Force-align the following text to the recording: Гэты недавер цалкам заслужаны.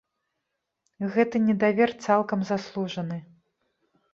Гэты 1.17 1.41
недавер 1.49 1.89
цалкам 2.07 2.39
заслужаны. 2.51 3.17